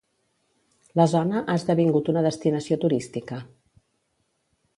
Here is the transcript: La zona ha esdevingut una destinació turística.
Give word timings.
La 1.01 1.05
zona 1.11 1.43
ha 1.43 1.57
esdevingut 1.61 2.09
una 2.15 2.25
destinació 2.29 2.79
turística. 2.87 3.39